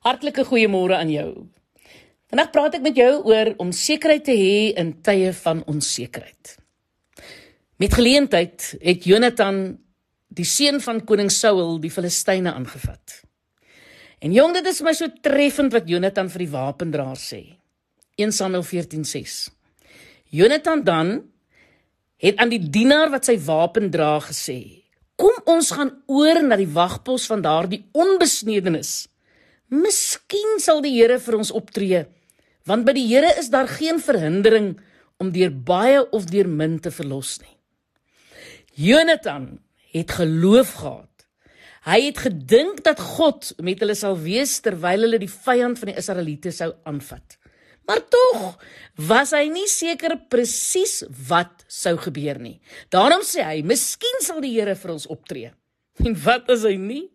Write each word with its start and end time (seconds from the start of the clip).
Hartlike 0.00 0.46
goeiemôre 0.48 0.96
aan 0.96 1.10
jou. 1.12 1.30
Vandag 2.32 2.52
praat 2.54 2.76
ek 2.78 2.84
met 2.86 2.96
jou 2.96 3.10
oor 3.28 3.50
om 3.60 3.68
sekerheid 3.74 4.22
te 4.24 4.32
hê 4.32 4.70
in 4.80 4.94
tye 5.04 5.28
van 5.42 5.60
onsekerheid. 5.68 6.54
Met 7.76 7.96
geleentheid 7.98 8.70
het 8.80 9.04
Jonathan, 9.04 9.74
die 10.32 10.46
seun 10.48 10.80
van 10.80 11.02
koning 11.04 11.28
Saul, 11.28 11.76
die 11.82 11.92
Filistyne 11.92 12.54
aangevat. 12.56 13.18
En 14.24 14.32
jong, 14.32 14.56
dit 14.56 14.70
is 14.72 14.80
my 14.84 14.96
so 14.96 15.12
treffend 15.20 15.76
wat 15.76 15.88
Jonathan 15.88 16.32
vir 16.32 16.46
die 16.46 16.52
wapendraer 16.54 17.20
sê. 17.20 17.42
1 18.16 18.32
Samuel 18.32 18.64
14:6. 18.64 19.50
Jonathan 20.32 20.84
dan 20.84 21.14
het 22.16 22.40
aan 22.40 22.56
die 22.56 22.62
dienaar 22.72 23.12
wat 23.12 23.28
sy 23.28 23.36
wapen 23.36 23.92
dra 23.92 24.16
gesê: 24.24 24.80
Kom 25.16 25.44
ons 25.44 25.72
gaan 25.76 25.92
oor 26.08 26.40
na 26.40 26.56
die 26.56 26.72
wagpos 26.72 27.28
van 27.28 27.44
daardie 27.44 27.84
onbesnedenis. 27.92 29.10
Miskien 29.70 30.58
sal 30.58 30.82
die 30.82 30.96
Here 30.96 31.20
vir 31.22 31.36
ons 31.38 31.52
optree, 31.54 32.04
want 32.66 32.86
by 32.86 32.94
die 32.96 33.06
Here 33.06 33.30
is 33.38 33.52
daar 33.52 33.70
geen 33.70 34.00
verhindering 34.02 34.74
om 35.22 35.30
deur 35.30 35.52
baie 35.52 36.02
of 36.10 36.26
deur 36.30 36.48
min 36.50 36.78
te 36.82 36.90
verlos 36.90 37.38
nie. 37.42 37.54
Jonathan 38.74 39.60
het 39.92 40.16
geloof 40.18 40.74
gehad. 40.80 41.06
Hy 41.86 41.98
het 42.08 42.18
gedink 42.26 42.82
dat 42.84 43.00
God 43.00 43.52
met 43.62 43.80
hulle 43.80 43.94
sal 43.96 44.18
wees 44.20 44.58
terwyl 44.64 45.06
hulle 45.06 45.20
die 45.22 45.30
vyand 45.30 45.78
van 45.80 45.92
die 45.92 45.98
Israeliete 46.00 46.52
sou 46.52 46.72
aanvat. 46.88 47.38
Maar 47.88 48.02
tog 48.12 48.58
was 49.08 49.32
hy 49.34 49.46
nie 49.50 49.66
seker 49.70 50.16
presies 50.30 51.00
wat 51.28 51.64
sou 51.70 51.96
gebeur 51.98 52.38
nie. 52.42 52.60
Daarom 52.92 53.22
sê 53.26 53.42
hy, 53.42 53.62
"Miskien 53.62 54.20
sal 54.20 54.40
die 54.40 54.52
Here 54.58 54.74
vir 54.74 54.92
ons 54.92 55.06
optree." 55.06 55.52
En 56.04 56.14
wat 56.24 56.50
as 56.50 56.62
hy 56.62 56.76
nie? 56.76 57.10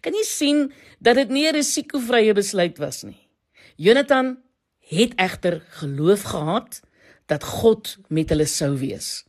Kan 0.00 0.12
jy 0.12 0.24
sien 0.24 0.72
dat 0.98 1.14
dit 1.14 1.28
nie 1.28 1.46
'n 1.48 1.54
risikovrye 1.54 2.32
besluit 2.32 2.78
was 2.78 3.02
nie. 3.02 3.28
Jonathan 3.76 4.38
het 4.78 5.14
egter 5.16 5.62
geloof 5.68 6.22
gehad 6.22 6.80
dat 7.26 7.44
God 7.44 7.96
met 8.08 8.28
hulle 8.28 8.46
sou 8.46 8.78
wees. 8.78 9.24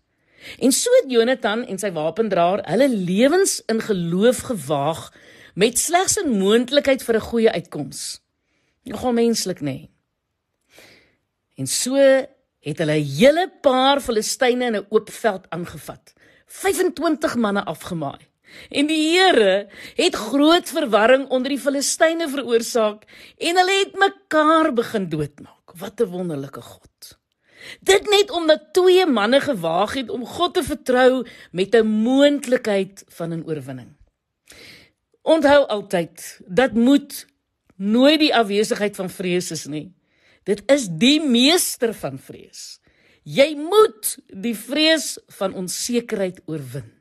En 0.59 0.71
so 0.71 0.89
het 1.01 1.11
Jonathan 1.11 1.65
en 1.65 1.79
sy 1.79 1.91
wapendraer 1.91 2.61
hulle 2.69 2.89
lewens 2.89 3.61
in 3.65 3.81
geloof 3.81 4.37
gewaag 4.37 5.13
met 5.55 5.79
slegs 5.79 6.17
'n 6.17 6.29
moontlikheid 6.29 7.03
vir 7.03 7.15
'n 7.15 7.29
goeie 7.29 7.51
uitkoms. 7.51 8.21
Nogal 8.83 9.13
menslik 9.13 9.59
nê. 9.59 9.63
Nee. 9.63 9.89
En 11.55 11.67
so 11.67 11.95
het 12.59 12.77
hulle 12.77 12.97
'n 12.99 13.09
hele 13.19 13.51
paar 13.61 14.01
Filistyne 14.01 14.65
in 14.65 14.75
'n 14.75 14.85
oop 14.89 15.09
veld 15.09 15.49
aangevat. 15.49 16.13
25 16.45 17.35
manne 17.35 17.65
afgemaai. 17.65 18.19
En 18.69 18.87
die 18.87 19.17
Here 19.17 19.67
het 19.95 20.15
groot 20.15 20.69
verwarring 20.69 21.27
onder 21.29 21.49
die 21.49 21.61
Filistyne 21.61 22.29
veroorsaak 22.29 23.05
en 23.37 23.61
hulle 23.61 23.77
het 23.83 23.95
mekaar 23.99 24.73
begin 24.73 25.09
doodmaak. 25.09 25.75
Wat 25.77 26.01
'n 26.01 26.11
wonderlike 26.11 26.61
God. 26.61 27.17
Dit 27.81 28.09
net 28.09 28.31
omdat 28.31 28.73
twee 28.73 29.05
manne 29.05 29.39
gewaag 29.41 29.93
het 29.93 30.09
om 30.09 30.25
God 30.25 30.53
te 30.53 30.63
vertrou 30.63 31.27
met 31.51 31.75
'n 31.75 31.85
moontlikheid 31.85 33.03
van 33.07 33.33
'n 33.33 33.43
oorwinning. 33.45 33.95
Onthou 35.21 35.65
altyd, 35.67 36.39
dat 36.45 36.71
moet 36.73 37.25
nooit 37.75 38.19
die 38.19 38.35
afwesigheid 38.35 38.95
van 38.95 39.09
vrees 39.09 39.51
is 39.51 39.65
nie. 39.65 39.93
Dit 40.43 40.63
is 40.71 40.87
die 40.87 41.21
meester 41.21 41.93
van 41.93 42.19
vrees. 42.19 42.79
Jy 43.23 43.55
moet 43.55 44.17
die 44.27 44.55
vrees 44.55 45.19
van 45.27 45.53
onsekerheid 45.53 46.41
oorwin. 46.45 46.96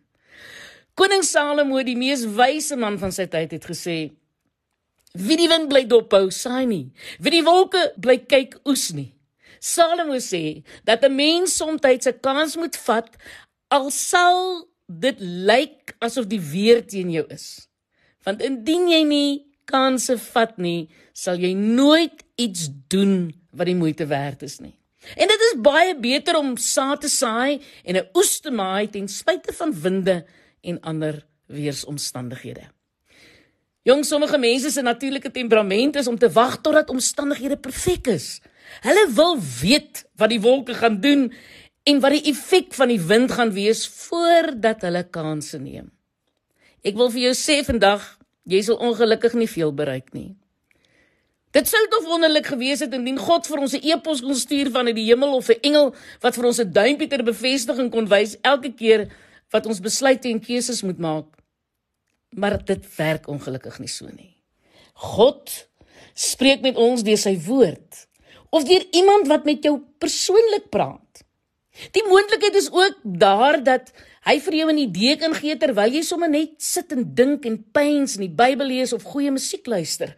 Koning 0.96 1.22
Salomo, 1.22 1.82
die 1.84 1.96
mees 1.96 2.24
wyse 2.24 2.76
man 2.76 2.96
van 2.98 3.12
sy 3.12 3.26
tyd, 3.28 3.52
het 3.52 3.66
gesê: 3.68 3.96
Wie 5.12 5.36
die 5.36 5.48
wind 5.48 5.68
bly 5.68 5.84
dophou, 5.88 6.30
saai 6.32 6.64
nie. 6.68 6.86
Wie 7.20 7.34
die 7.34 7.44
wolke 7.44 7.82
bly 8.00 8.18
kyk, 8.24 8.56
oes 8.68 8.88
nie. 8.96 9.12
Salomo 9.60 10.16
sê 10.20 10.62
dat 10.84 11.04
'n 11.04 11.16
mens 11.16 11.56
soms 11.56 11.80
'n 11.84 12.20
kans 12.20 12.56
moet 12.56 12.76
vat 12.76 13.16
al 13.70 13.90
sal 13.90 14.68
dit 14.86 15.18
lyk 15.20 15.96
asof 16.00 16.26
die 16.26 16.40
weer 16.40 16.86
teen 16.86 17.10
jou 17.10 17.26
is. 17.30 17.68
Want 18.24 18.42
indien 18.42 18.88
jy 18.88 19.02
nie 19.04 19.46
kanse 19.64 20.18
vat 20.18 20.58
nie, 20.58 20.88
sal 21.12 21.36
jy 21.36 21.52
nooit 21.54 22.24
iets 22.38 22.68
doen 22.88 23.34
wat 23.52 23.66
die 23.66 23.74
moeite 23.74 24.06
werd 24.06 24.42
is 24.42 24.60
nie. 24.60 24.78
En 25.16 25.28
dit 25.28 25.42
is 25.50 25.60
baie 25.62 25.94
beter 25.98 26.36
om 26.36 26.56
saad 26.56 27.00
te 27.00 27.08
saai 27.08 27.60
en 27.84 27.96
'n 27.96 28.08
oes 28.14 28.40
te 28.40 28.50
maai 28.50 28.86
ten 28.88 29.08
spyte 29.08 29.52
van 29.52 29.72
winde 29.72 30.24
en 30.66 30.80
ander 30.82 31.22
weeromstandighede. 31.46 32.66
Jong 33.86 34.02
sommige 34.04 34.38
mense 34.42 34.70
se 34.74 34.82
natuurlike 34.82 35.30
temperament 35.30 35.96
is 35.96 36.10
om 36.10 36.18
te 36.18 36.30
wag 36.34 36.58
totdat 36.60 36.90
omstandighede 36.90 37.56
perfek 37.56 38.10
is. 38.10 38.40
Hulle 38.82 39.06
wil 39.14 39.38
weet 39.60 40.02
wat 40.18 40.34
die 40.34 40.42
wolke 40.42 40.74
gaan 40.74 40.98
doen 41.00 41.30
en 41.86 42.02
wat 42.02 42.16
die 42.18 42.26
effek 42.32 42.74
van 42.74 42.90
die 42.90 43.00
wind 43.00 43.30
gaan 43.38 43.54
wees 43.54 43.86
voordat 43.86 44.82
hulle 44.82 45.06
kansse 45.06 45.62
neem. 45.62 45.92
Ek 46.82 46.98
wil 46.98 47.12
vir 47.14 47.28
jou 47.30 47.34
sê 47.38 47.62
vandag 47.66 48.16
Jy 48.46 48.62
sal 48.62 48.78
ongelukkig 48.78 49.34
nie 49.34 49.48
veel 49.50 49.72
bereik 49.74 50.12
nie. 50.14 50.36
Dit 51.56 51.66
sou 51.70 51.80
tog 51.90 52.04
wonderlik 52.06 52.46
gewees 52.52 52.82
het 52.84 52.92
indien 52.94 53.18
God 53.18 53.46
vir 53.48 53.62
ons 53.64 53.74
'n 53.74 53.82
e-pos 53.82 54.20
kon 54.20 54.34
stuur 54.34 54.70
van 54.70 54.86
uit 54.86 54.94
die 54.94 55.08
hemel 55.10 55.34
of 55.34 55.48
'n 55.50 55.58
engel 55.62 55.94
wat 56.20 56.34
vir 56.34 56.46
ons 56.46 56.60
'n 56.60 56.72
duimpie 56.72 57.08
ter 57.08 57.24
bevestiging 57.24 57.90
kon 57.90 58.06
wys 58.06 58.36
elke 58.42 58.72
keer 58.72 59.10
wat 59.56 59.66
ons 59.70 59.82
besluite 59.82 60.30
en 60.30 60.42
keuses 60.42 60.82
moet 60.86 61.00
maak. 61.02 61.30
Maar 62.36 62.58
dit 62.64 62.84
werk 62.96 63.28
ongelukkig 63.32 63.80
nie 63.82 63.90
so 63.90 64.10
nie. 64.12 64.36
God 65.14 65.52
spreek 66.16 66.62
met 66.64 66.78
ons 66.80 67.04
deur 67.04 67.20
sy 67.20 67.36
woord 67.46 68.06
of 68.54 68.64
deur 68.64 68.84
iemand 68.96 69.28
wat 69.28 69.44
met 69.44 69.64
jou 69.64 69.76
persoonlik 70.00 70.70
praat. 70.72 71.24
Die 71.92 72.04
moontlikheid 72.08 72.56
is 72.56 72.70
ook 72.72 73.02
daar 73.04 73.58
dat 73.64 73.90
hy 74.26 74.38
vir 74.40 74.54
jou 74.54 74.70
'n 74.72 74.78
idee 74.78 75.16
kan 75.16 75.34
gee 75.34 75.56
terwyl 75.56 75.92
jy 75.92 76.02
sommer 76.02 76.30
net 76.30 76.62
sit 76.62 76.92
en 76.92 77.14
dink 77.14 77.44
en 77.44 77.64
pyns 77.72 78.16
en 78.16 78.24
die 78.24 78.36
Bybel 78.36 78.66
lees 78.66 78.92
of 78.92 79.02
goeie 79.02 79.30
musiek 79.30 79.66
luister. 79.66 80.16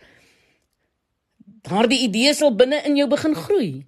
Daardie 1.63 2.07
idee 2.07 2.35
sal 2.35 2.55
binne 2.55 2.83
in 2.85 2.97
jou 2.97 3.09
begin 3.09 3.35
groei. 3.35 3.87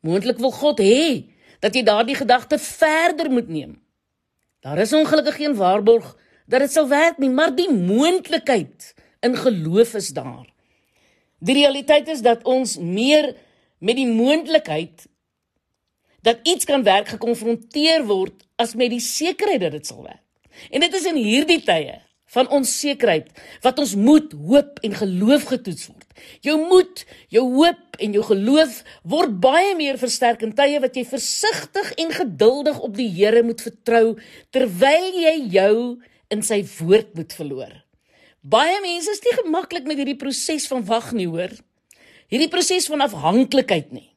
Moontlik 0.00 0.38
wil 0.38 0.50
God 0.50 0.78
hê 0.78 1.28
dat 1.60 1.74
jy 1.74 1.82
daardie 1.82 2.14
gedagte 2.14 2.58
verder 2.58 3.30
moet 3.30 3.48
neem. 3.48 3.81
Daar 4.62 4.78
is 4.78 4.92
ongelukkig 4.92 5.36
geen 5.36 5.54
waarborg 5.58 6.16
dat 6.46 6.60
dit 6.62 6.72
sal 6.72 6.88
werk 6.88 7.18
nie, 7.18 7.30
maar 7.30 7.54
die 7.54 7.70
moontlikheid 7.72 8.92
in 9.20 9.34
geloof 9.36 9.94
is 9.98 10.12
daar. 10.14 10.46
Die 11.42 11.54
realiteit 11.54 12.08
is 12.08 12.22
dat 12.22 12.44
ons 12.46 12.76
meer 12.78 13.32
met 13.78 13.98
die 13.98 14.06
moontlikheid 14.06 15.08
dat 16.22 16.38
iets 16.46 16.64
kan 16.64 16.82
werk 16.86 17.08
gekonfronteer 17.10 18.06
word 18.06 18.46
as 18.56 18.76
met 18.78 18.94
die 18.94 19.02
sekerheid 19.02 19.64
dat 19.64 19.74
dit 19.74 19.86
sal 19.86 20.04
werk. 20.06 20.22
En 20.70 20.80
dit 20.84 20.94
is 20.94 21.08
in 21.10 21.18
hierdie 21.18 21.62
tye 21.66 21.98
van 22.32 22.48
onsekerheid 22.48 23.28
wat 23.64 23.80
ons 23.82 23.94
moed, 23.98 24.32
hoop 24.32 24.80
en 24.86 24.96
geloof 24.96 25.48
getoets 25.50 25.88
word. 25.90 26.06
Jou 26.44 26.56
moed, 26.60 27.04
jou 27.32 27.44
hoop 27.56 27.98
en 28.02 28.16
jou 28.16 28.24
geloof 28.28 28.78
word 29.08 29.36
baie 29.42 29.74
meer 29.78 29.98
versterk 30.00 30.44
in 30.46 30.54
tye 30.56 30.80
wat 30.82 30.96
jy 30.96 31.04
versigtig 31.08 31.92
en 32.02 32.14
geduldig 32.16 32.80
op 32.80 32.96
die 32.96 33.10
Here 33.12 33.42
moet 33.46 33.64
vertrou 33.64 34.16
terwyl 34.54 35.10
jy 35.24 35.36
jou 35.58 35.76
in 36.32 36.44
sy 36.46 36.62
woord 36.78 37.12
moet 37.18 37.36
verloor. 37.36 37.74
Baie 38.42 38.78
mense 38.82 39.12
is 39.12 39.22
nie 39.22 39.36
gemaklik 39.38 39.86
met 39.86 40.00
hierdie 40.00 40.18
proses 40.18 40.66
van 40.70 40.82
wag 40.88 41.12
nie, 41.14 41.28
hoor. 41.30 41.52
Hierdie 42.32 42.50
proses 42.50 42.88
van 42.90 43.04
afhanklikheid 43.04 43.92
nie. 43.92 44.08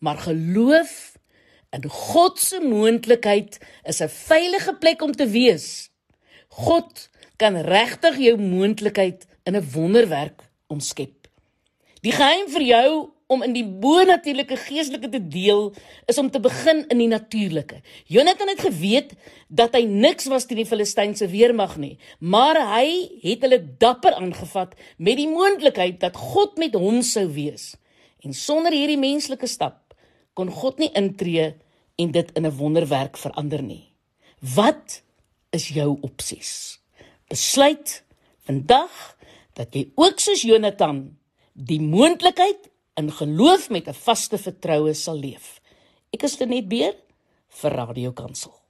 Maar 0.00 0.22
geloof 0.28 1.16
In 1.76 1.88
God 1.90 2.38
se 2.38 2.60
moontlikheid 2.60 3.58
is 3.82 4.00
'n 4.00 4.08
veilige 4.08 4.74
plek 4.74 5.02
om 5.02 5.12
te 5.12 5.26
wees. 5.26 5.90
God 6.48 7.10
kan 7.36 7.56
regtig 7.56 8.18
jou 8.18 8.36
moontlikheid 8.40 9.26
in 9.44 9.56
'n 9.56 9.70
wonderwerk 9.72 10.42
omskep. 10.66 11.28
Die 12.00 12.12
geheim 12.12 12.48
vir 12.48 12.62
jou 12.62 13.10
om 13.26 13.42
in 13.42 13.54
die 13.56 13.64
bonatuurlike 13.66 14.56
geestelike 14.56 15.08
te 15.10 15.20
deel 15.28 15.72
is 16.06 16.18
om 16.18 16.30
te 16.30 16.40
begin 16.42 16.84
in 16.92 17.00
die 17.02 17.08
natuurlike. 17.10 17.80
Jonathan 18.06 18.52
het 18.52 18.62
geweet 18.62 19.14
dat 19.48 19.74
hy 19.74 19.82
niks 19.90 20.28
was 20.30 20.46
teen 20.46 20.62
die 20.62 20.68
Filistynse 20.68 21.26
weermag 21.32 21.76
nie, 21.82 21.96
maar 22.18 22.58
hy 22.76 23.18
het 23.24 23.42
hulle 23.42 23.58
dapper 23.82 24.14
aangevat 24.14 24.76
met 24.98 25.18
die 25.18 25.28
moontlikheid 25.28 25.98
dat 26.00 26.16
God 26.16 26.56
met 26.62 26.78
hom 26.78 27.02
sou 27.02 27.26
wees. 27.34 27.74
En 28.22 28.34
sonder 28.34 28.74
hierdie 28.74 29.00
menslike 29.00 29.46
stap 29.50 29.94
kon 30.34 30.50
God 30.52 30.78
nie 30.78 30.92
intree 30.94 31.54
en 31.98 32.10
dit 32.12 32.32
in 32.36 32.46
'n 32.46 32.56
wonderwerk 32.56 33.16
verander 33.16 33.62
nie. 33.62 33.92
Wat 34.54 35.02
is 35.50 35.68
jou 35.68 35.98
opsies? 36.00 36.78
Besluit 37.28 38.02
vandag 38.46 38.92
dat 39.58 39.74
jy 39.74 39.88
ook 39.98 40.20
soos 40.22 40.44
Jonathan 40.46 41.16
die 41.52 41.80
moontlikheid 41.80 42.68
in 43.00 43.10
geloof 43.12 43.68
met 43.70 43.88
'n 43.88 43.94
vaste 43.94 44.38
vertroue 44.38 44.94
sal 44.94 45.18
leef. 45.18 45.60
Ek 46.12 46.22
is 46.22 46.38
Lenet 46.38 46.68
Beer 46.68 46.94
vir 47.48 47.70
Radio 47.70 48.12
Kansel. 48.12 48.65